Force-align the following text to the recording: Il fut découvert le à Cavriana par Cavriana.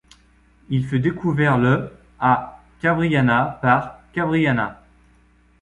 Il 0.69 0.83
fut 0.87 0.99
découvert 0.99 1.59
le 1.59 1.91
à 2.19 2.59
Cavriana 2.79 3.59
par 3.61 3.99
Cavriana. 4.13 4.81